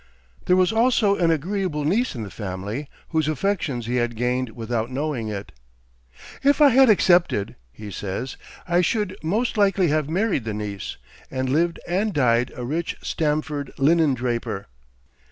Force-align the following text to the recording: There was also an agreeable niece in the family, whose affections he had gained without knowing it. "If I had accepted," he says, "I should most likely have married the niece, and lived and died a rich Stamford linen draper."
There 0.47 0.55
was 0.55 0.71
also 0.73 1.15
an 1.17 1.29
agreeable 1.29 1.83
niece 1.83 2.15
in 2.15 2.23
the 2.23 2.31
family, 2.31 2.89
whose 3.09 3.27
affections 3.27 3.85
he 3.85 3.97
had 3.97 4.15
gained 4.15 4.49
without 4.55 4.89
knowing 4.89 5.27
it. 5.27 5.51
"If 6.43 6.59
I 6.59 6.69
had 6.69 6.89
accepted," 6.89 7.55
he 7.71 7.91
says, 7.91 8.35
"I 8.67 8.81
should 8.81 9.15
most 9.21 9.57
likely 9.57 9.89
have 9.89 10.09
married 10.09 10.43
the 10.45 10.55
niece, 10.55 10.97
and 11.29 11.51
lived 11.51 11.79
and 11.87 12.13
died 12.15 12.51
a 12.55 12.65
rich 12.65 12.95
Stamford 13.03 13.73
linen 13.77 14.15
draper." 14.15 14.65